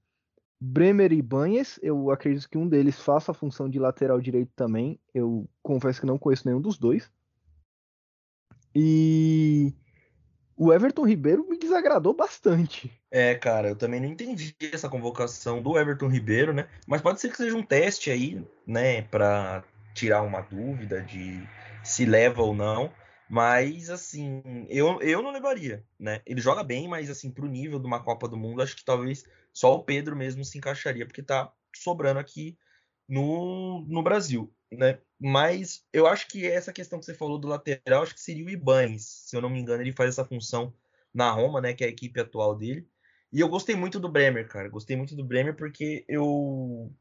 [0.61, 4.99] Bremer e Banhes, eu acredito que um deles faça a função de lateral direito também.
[5.13, 7.09] Eu confesso que não conheço nenhum dos dois.
[8.75, 9.73] E
[10.55, 12.91] o Everton Ribeiro me desagradou bastante.
[13.09, 16.67] É, cara, eu também não entendi essa convocação do Everton Ribeiro, né?
[16.85, 21.41] Mas pode ser que seja um teste aí, né, para tirar uma dúvida de
[21.83, 22.91] se leva ou não.
[23.29, 26.21] Mas, assim, eu, eu não levaria, né?
[26.25, 29.23] Ele joga bem, mas, assim, pro nível de uma Copa do Mundo, acho que talvez
[29.53, 32.57] só o Pedro mesmo se encaixaria, porque tá sobrando aqui
[33.07, 34.99] no, no Brasil, né?
[35.19, 38.49] Mas eu acho que essa questão que você falou do lateral, acho que seria o
[38.49, 40.73] Ibanes, se eu não me engano, ele faz essa função
[41.13, 41.73] na Roma, né?
[41.73, 42.87] Que é a equipe atual dele.
[43.31, 44.69] E eu gostei muito do Bremer, cara.
[44.69, 46.91] Gostei muito do Bremer porque eu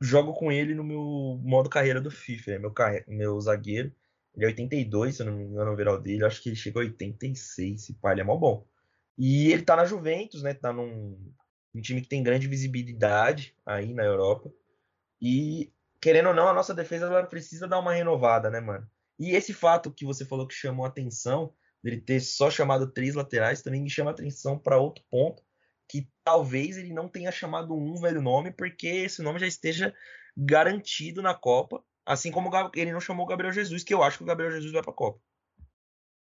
[0.00, 2.58] jogo com ele no meu modo carreira do FIFA, né?
[2.58, 3.04] meu, carre...
[3.08, 3.92] meu zagueiro.
[4.38, 6.24] Ele é 82, se eu não me engano, o overall dele.
[6.24, 8.64] Acho que ele chegou a 86, esse pai, ele é mó bom.
[9.18, 10.54] E ele tá na Juventus, né?
[10.54, 11.18] Tá num,
[11.74, 14.52] um time que tem grande visibilidade aí na Europa.
[15.20, 18.88] E, querendo ou não, a nossa defesa ela precisa dar uma renovada, né, mano?
[19.18, 23.60] E esse fato que você falou que chamou atenção, dele ter só chamado três laterais,
[23.60, 25.42] também me chama atenção para outro ponto,
[25.88, 29.92] que talvez ele não tenha chamado um velho nome, porque esse nome já esteja
[30.36, 34.24] garantido na Copa, assim como ele não chamou o Gabriel Jesus, que eu acho que
[34.24, 35.20] o Gabriel Jesus vai para a Copa.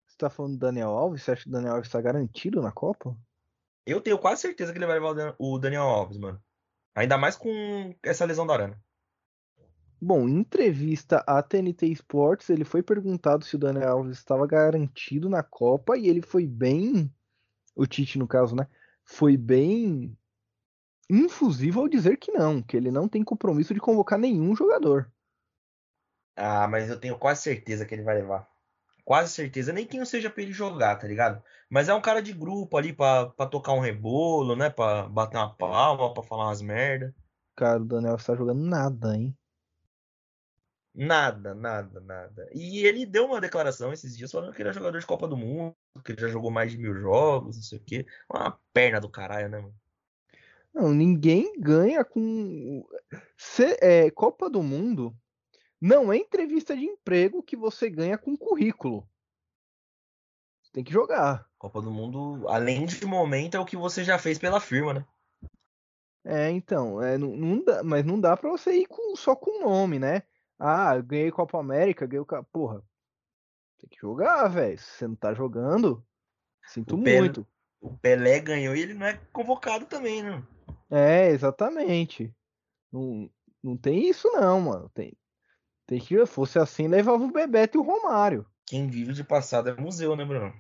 [0.05, 1.23] Você tá falando do Daniel Alves?
[1.23, 3.17] Você acha que o Daniel Alves está garantido na Copa?
[3.87, 6.43] Eu tenho quase certeza que ele vai levar o Daniel Alves, mano.
[6.95, 8.83] Ainda mais com essa lesão da Arana.
[10.03, 15.29] Bom, em entrevista à TNT Sports, ele foi perguntado se o Daniel Alves estava garantido
[15.29, 17.13] na Copa e ele foi bem.
[17.77, 18.67] O Tite, no caso, né?
[19.05, 20.19] Foi bem
[21.09, 25.11] infusivo ao dizer que não, que ele não tem compromisso de convocar nenhum jogador.
[26.41, 28.49] Ah, mas eu tenho quase certeza que ele vai levar.
[29.05, 29.75] Quase certeza.
[29.75, 31.43] Nem que não seja pra ele jogar, tá ligado?
[31.69, 34.71] Mas é um cara de grupo ali pra, pra tocar um rebolo, né?
[34.71, 37.15] Pra bater uma palma, pra falar umas merda.
[37.55, 39.37] Cara, o Daniel está jogando nada, hein?
[40.95, 42.49] Nada, nada, nada.
[42.55, 45.37] E ele deu uma declaração esses dias falando que ele é jogador de Copa do
[45.37, 48.07] Mundo, que ele já jogou mais de mil jogos, não sei o quê.
[48.33, 49.75] Uma perna do caralho, né, mano?
[50.73, 52.83] Não, ninguém ganha com.
[53.37, 55.15] Se, é, Copa do Mundo
[55.81, 59.09] não é entrevista de emprego que você ganha com currículo.
[60.63, 61.49] Você tem que jogar.
[61.59, 65.07] Copa do Mundo, além de momento, é o que você já fez pela firma, né?
[66.25, 69.63] É, então, é, não, não dá, mas não dá para você ir com, só com
[69.63, 70.23] nome, né?
[70.59, 72.45] Ah, eu ganhei Copa América, ganhei o.
[72.45, 72.85] Porra,
[73.79, 74.79] tem que jogar, velho.
[74.79, 76.05] Se você não tá jogando,
[76.67, 77.45] sinto o muito.
[77.45, 77.49] Pelé,
[77.81, 80.47] o Pelé ganhou e ele não é convocado também, né?
[80.91, 82.35] É, exatamente.
[82.93, 83.31] Não,
[83.63, 84.91] não tem isso, não, mano.
[84.91, 85.17] Tem,
[85.99, 88.47] que, fosse assim, levava o Bebeto e o Romário.
[88.67, 90.53] Quem vive de passado é museu, né, Bruno?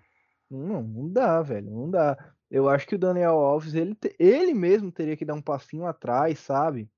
[0.50, 2.16] Não, não dá, velho, não dá.
[2.50, 6.40] Eu acho que o Daniel Alves, ele, ele mesmo teria que dar um passinho atrás,
[6.40, 6.90] sabe?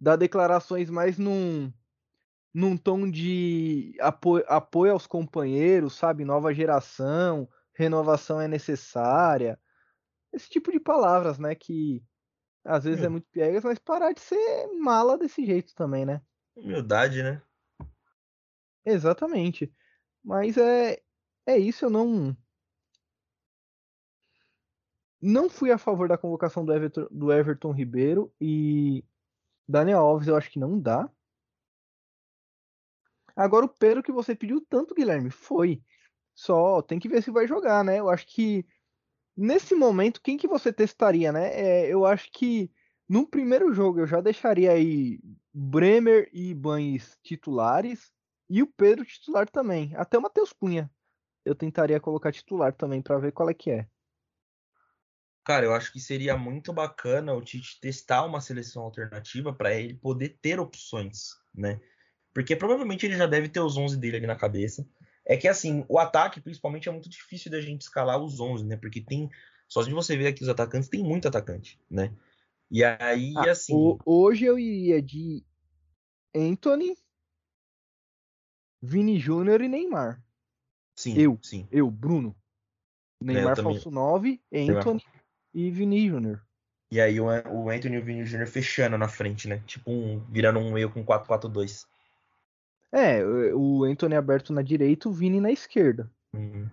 [0.00, 1.72] Dar declarações mais num,
[2.52, 6.24] num tom de apoio, apoio aos companheiros, sabe?
[6.24, 9.56] Nova geração, renovação é necessária.
[10.32, 11.54] Esse tipo de palavras, né?
[11.54, 12.02] Que
[12.64, 16.20] às vezes é é muito piegas, mas parar de ser mala desse jeito também, né?
[16.58, 17.40] Humildade, né?
[18.84, 19.72] Exatamente.
[20.22, 21.00] Mas é,
[21.46, 22.36] é isso, eu não.
[25.20, 29.04] não fui a favor da convocação do Everton, do Everton Ribeiro e
[29.68, 31.10] Daniel Alves eu acho que não dá.
[33.36, 35.82] Agora o Pedro que você pediu tanto, Guilherme, foi.
[36.34, 37.98] Só tem que ver se vai jogar, né?
[37.98, 38.66] Eu acho que
[39.36, 41.52] nesse momento, quem que você testaria, né?
[41.52, 42.70] É, eu acho que
[43.08, 45.20] no primeiro jogo eu já deixaria aí
[45.60, 48.12] Bremer e Banes titulares
[48.48, 49.92] e o Pedro titular também.
[49.96, 50.88] Até o Matheus Cunha
[51.44, 53.88] eu tentaria colocar titular também para ver qual é que é.
[55.44, 59.94] Cara, eu acho que seria muito bacana o Tite testar uma seleção alternativa para ele
[59.94, 61.80] poder ter opções, né?
[62.32, 64.86] Porque provavelmente ele já deve ter os 11 dele ali na cabeça.
[65.26, 68.76] É que assim, o ataque principalmente é muito difícil da gente escalar os 11, né?
[68.76, 69.28] Porque tem
[69.66, 72.14] só de você ver aqui os atacantes, tem muito atacante, né?
[72.70, 73.98] E aí, ah, assim.
[74.04, 75.42] Hoje eu iria de
[76.34, 76.96] Anthony,
[78.82, 80.22] Vini Júnior e Neymar.
[80.96, 81.66] Sim, eu, sim.
[81.70, 82.34] Eu, Bruno.
[83.20, 85.04] Neymar é, falso 9, Anthony
[85.52, 86.44] e Vini Júnior.
[86.90, 89.62] E aí o, o Anthony e o Vini Júnior fechando na frente, né?
[89.66, 91.86] Tipo um, virando um meio com 4-4-2.
[92.90, 93.22] É,
[93.54, 96.10] o Anthony aberto na direita, o Vini na esquerda.
[96.32, 96.68] Uhum.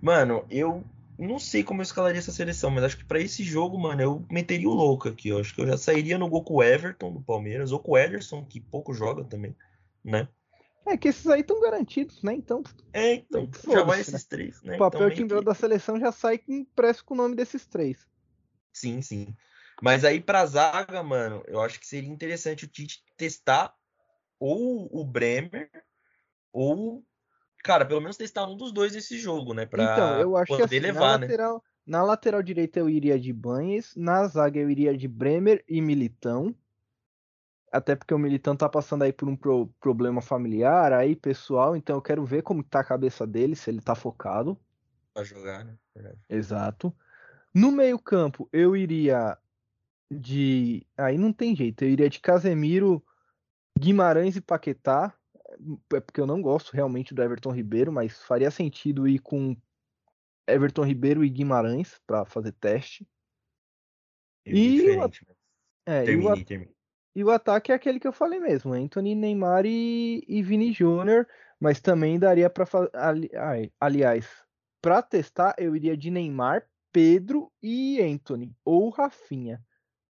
[0.00, 0.82] Mano, eu
[1.26, 4.26] não sei como eu escalaria essa seleção, mas acho que para esse jogo, mano, eu
[4.30, 5.28] meteria o louco aqui.
[5.28, 7.92] Eu acho que eu já sairia no gol com o Everton do Palmeiras, ou com
[7.92, 9.54] o Ederson, que pouco joga também,
[10.02, 10.28] né?
[10.86, 12.32] É que esses aí estão garantidos, né?
[12.34, 12.62] Então.
[12.92, 13.48] É, então.
[13.68, 14.20] Já vai esses né?
[14.28, 14.76] três, né?
[14.76, 15.48] O papel então, timbrado que...
[15.48, 18.08] da seleção já sai impresso com o nome desses três.
[18.72, 19.36] Sim, sim.
[19.82, 23.74] Mas aí pra zaga, mano, eu acho que seria interessante o Tite testar
[24.38, 25.70] ou o Bremer
[26.52, 27.04] ou
[27.62, 29.66] cara, pelo menos testar um dos dois nesse jogo, né?
[29.66, 31.26] Pra então, eu acho que assim, levar, na, né?
[31.26, 35.80] lateral, na lateral direita eu iria de Banhes, na zaga eu iria de Bremer e
[35.80, 36.54] Militão.
[37.72, 41.96] Até porque o Militão tá passando aí por um pro, problema familiar aí, pessoal, então
[41.96, 44.58] eu quero ver como tá a cabeça dele, se ele tá focado.
[45.14, 45.76] Pra jogar, né?
[45.94, 46.18] Verdade.
[46.28, 46.92] Exato.
[47.54, 49.38] No meio-campo, eu iria
[50.10, 50.84] de.
[50.96, 53.04] Aí não tem jeito, eu iria de Casemiro,
[53.78, 55.14] Guimarães e Paquetá
[55.94, 59.56] é porque eu não gosto realmente do Everton Ribeiro, mas faria sentido ir com
[60.46, 63.06] Everton Ribeiro e Guimarães para fazer teste.
[64.44, 65.10] É e, o,
[65.86, 66.68] é, termine, e, o,
[67.16, 71.26] e o ataque é aquele que eu falei mesmo, Anthony, Neymar e, e Vini Júnior,
[71.58, 72.90] mas também daria para fazer.
[72.94, 73.30] Ali,
[73.80, 74.26] aliás,
[74.80, 79.62] para testar, eu iria de Neymar, Pedro e Anthony, ou Rafinha.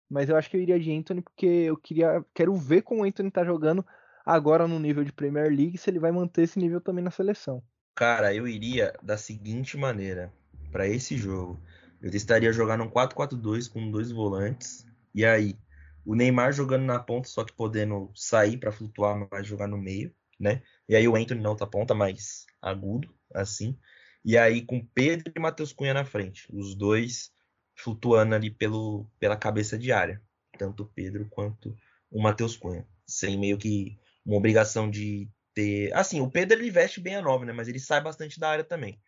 [0.10, 3.04] Mas eu acho que eu iria de Anthony porque eu queria, quero ver como o
[3.06, 3.86] Anthony tá jogando
[4.26, 7.64] agora no nível de Premier League, se ele vai manter esse nível também na seleção.
[7.96, 10.34] Cara, eu iria da seguinte maneira
[10.72, 11.60] para esse jogo.
[12.02, 14.86] Eu testaria jogar num 4-4-2 com dois volantes.
[15.14, 15.58] E aí,
[16.06, 20.14] o Neymar jogando na ponta, só que podendo sair para flutuar, mas jogar no meio,
[20.40, 20.62] né?
[20.88, 23.78] E aí o Anthony na outra ponta, mais agudo, assim.
[24.24, 26.48] E aí com Pedro e Matheus Cunha na frente.
[26.52, 27.32] Os dois
[27.76, 30.22] flutuando ali pelo, pela cabeça de área.
[30.58, 31.76] Tanto o Pedro quanto
[32.10, 32.88] o Matheus Cunha.
[33.06, 33.98] Sem meio que
[34.30, 35.92] uma obrigação de ter.
[35.94, 37.54] Assim, o Pedro ele veste bem a 9, né?
[37.54, 39.02] Mas ele sai bastante da área também.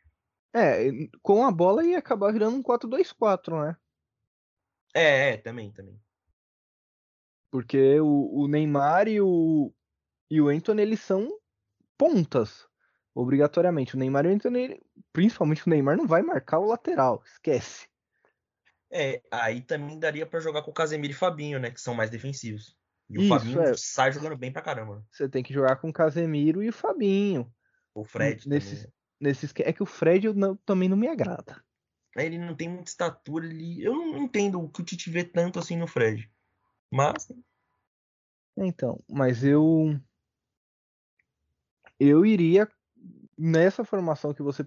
[0.54, 0.90] É,
[1.22, 3.78] com a bola ia acabar virando um 4-2-4, né?
[4.94, 5.98] É, é, também, também.
[7.50, 9.74] Porque o, o, Neymar e o,
[10.30, 11.30] e o Anthony, eles são
[11.98, 12.68] pontas,
[13.14, 13.96] obrigatoriamente.
[13.96, 14.82] O Neymar e o Anthony,
[15.14, 17.88] principalmente o Neymar, não vai marcar o lateral, esquece.
[18.92, 21.72] É, aí também daria para jogar com o Casemiro e Fabinho, né?
[21.72, 22.76] Que são mais defensivos.
[23.12, 23.74] E o Isso, Fabinho é.
[23.76, 25.06] sai jogando bem pra caramba.
[25.12, 27.52] Você tem que jogar com o Casemiro e o Fabinho.
[27.94, 31.62] O Fred nesse, nesse É que o Fred eu não, também não me agrada.
[32.16, 33.84] Ele não tem muita estatura, ele...
[33.84, 36.30] eu não entendo o que o Tite vê tanto assim no Fred.
[36.90, 37.32] Mas.
[38.58, 40.00] Então, mas eu.
[42.00, 42.68] Eu iria
[43.38, 44.66] nessa formação que você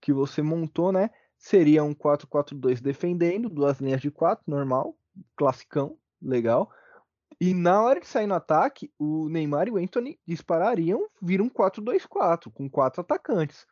[0.00, 1.10] que você montou, né?
[1.38, 4.96] Seria um 4-4-2 defendendo, duas linhas de quatro, normal,
[5.34, 6.70] classicão, legal.
[7.40, 12.50] E na hora de sair no ataque, o Neymar e o Anthony disparariam, viram 4-2-4,
[12.50, 13.66] com quatro atacantes.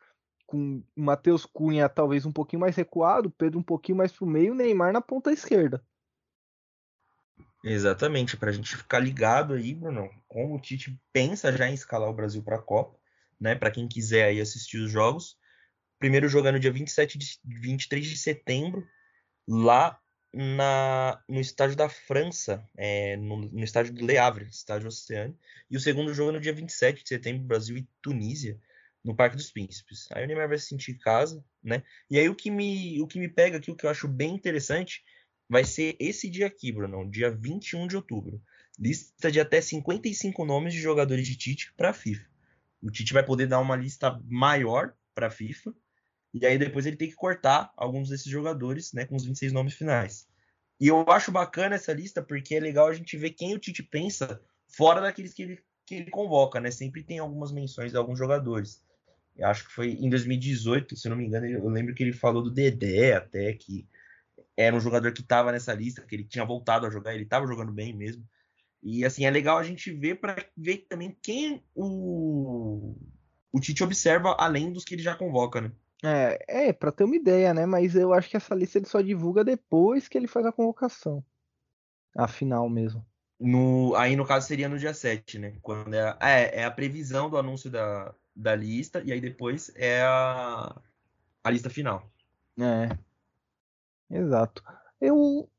[0.45, 4.53] Com o Matheus Cunha talvez um pouquinho mais recuado, Pedro um pouquinho mais pro meio,
[4.53, 5.83] Neymar na ponta esquerda.
[7.63, 12.07] Exatamente, para a gente ficar ligado aí, Bruno, como o Tite pensa já em escalar
[12.07, 12.95] o Brasil para a Copa,
[13.39, 13.55] né?
[13.55, 15.35] Para quem quiser aí assistir os jogos.
[15.97, 18.87] Primeiro jogo é no dia 27 de 23 de setembro,
[19.47, 19.99] lá
[20.35, 25.37] na, no estádio da França, é, no, no, estádio do Le Havre, estádio Oceano.
[25.71, 28.59] E o segundo jogo é no dia 27 de setembro, Brasil e Tunísia,
[29.01, 30.09] no Parque dos Príncipes.
[30.11, 31.83] Aí o Neymar vai se sentir em casa, né?
[32.09, 34.35] E aí o que me, o que me pega aqui, o que eu acho bem
[34.35, 35.05] interessante,
[35.47, 38.43] vai ser esse dia aqui, Bruno, dia 21 de outubro.
[38.77, 42.27] Lista de até 55 nomes de jogadores de Tite para a FIFA.
[42.81, 45.73] O Tite vai poder dar uma lista maior para a FIFA
[46.35, 49.73] E aí depois ele tem que cortar alguns desses jogadores, né, com os 26 nomes
[49.73, 50.27] finais.
[50.77, 53.81] E eu acho bacana essa lista porque é legal a gente ver quem o Tite
[53.81, 56.69] pensa fora daqueles que ele, que ele convoca, né?
[56.71, 58.83] Sempre tem algumas menções de alguns jogadores.
[59.37, 62.43] Eu acho que foi em 2018, se não me engano, eu lembro que ele falou
[62.43, 63.87] do Dedé até, que
[64.57, 67.47] era um jogador que estava nessa lista, que ele tinha voltado a jogar, ele estava
[67.47, 68.27] jogando bem mesmo.
[68.83, 72.93] E assim, é legal a gente ver para ver também quem o,
[73.53, 75.71] o Tite observa além dos que ele já convoca, né?
[76.05, 77.65] É, é para ter uma ideia, né?
[77.65, 81.23] Mas eu acho que essa lista ele só divulga depois que ele faz a convocação.
[82.15, 83.05] A final mesmo.
[83.39, 85.57] No, aí no caso seria no dia 7, né?
[85.61, 90.01] Quando é, é, é a previsão do anúncio da, da lista, e aí depois é
[90.03, 90.75] a,
[91.43, 92.09] a lista final.
[92.57, 92.97] É.
[94.09, 94.63] Exato.
[95.01, 95.49] Eu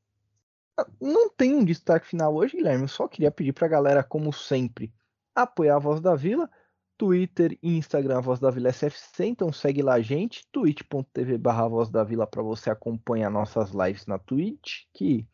[0.99, 2.83] não tenho um destaque final hoje, Guilherme.
[2.83, 4.93] Eu só queria pedir pra galera, como sempre,
[5.35, 6.49] apoiar a Voz da Vila.
[6.97, 11.89] Twitter e Instagram Voz da Vila SFC, então segue lá a gente, twitch.tv barra Voz
[11.89, 15.27] da Vila para você acompanhar nossas lives na Twitch, que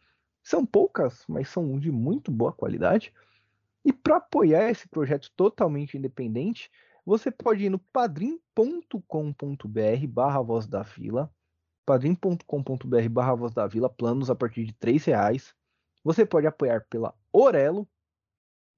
[0.43, 3.13] são poucas, mas são de muito boa qualidade.
[3.85, 6.69] E para apoiar esse projeto totalmente independente,
[7.05, 11.33] você pode ir no padrim.com.br barra Voz da Vila,
[11.85, 15.55] padrim.com.br barra Voz da Vila, planos a partir de R$ reais.
[16.03, 17.87] Você pode apoiar pela Orelo,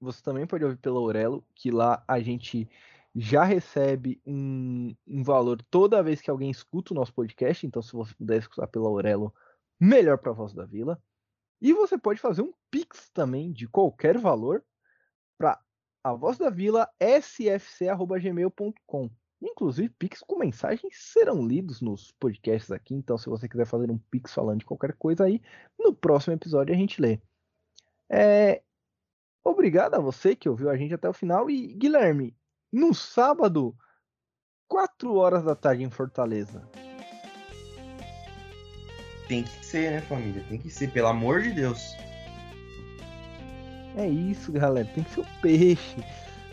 [0.00, 2.68] você também pode ouvir pela Orelo, que lá a gente
[3.14, 7.66] já recebe um, um, valor toda vez que alguém escuta o nosso podcast.
[7.66, 9.34] Então, se você puder escutar pela Orelo,
[9.80, 11.00] melhor para a voz da vila.
[11.60, 14.62] E você pode fazer um Pix também de qualquer valor
[15.38, 15.58] para
[16.04, 19.10] a voz da vila sfc.gmail.com.
[19.40, 22.94] Inclusive, Pix com mensagens serão lidos nos podcasts aqui.
[22.94, 25.40] Então, se você quiser fazer um Pix falando de qualquer coisa aí,
[25.78, 27.20] no próximo episódio a gente lê.
[28.10, 28.62] É,
[29.48, 31.48] Obrigado a você que ouviu a gente até o final.
[31.48, 32.36] E, Guilherme,
[32.72, 33.76] no sábado,
[34.66, 36.68] 4 horas da tarde em Fortaleza.
[39.28, 40.44] Tem que ser, né, família?
[40.48, 41.80] Tem que ser, pelo amor de Deus.
[43.96, 44.90] É isso, galera.
[44.92, 45.96] Tem que ser o peixe.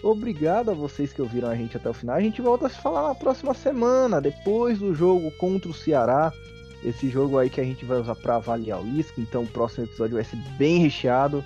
[0.03, 2.15] Obrigado a vocês que ouviram a gente até o final.
[2.15, 6.31] A gente volta a se falar na próxima semana, depois do jogo contra o Ceará.
[6.83, 9.19] Esse jogo aí que a gente vai usar para avaliar o isco.
[9.19, 11.43] Então o próximo episódio vai ser bem recheado.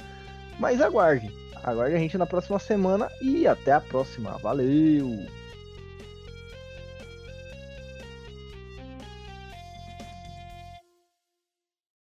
[0.59, 1.31] Mas aguarde.
[1.63, 4.37] Aguarde a gente na próxima semana e até a próxima.
[4.37, 5.36] Valeu!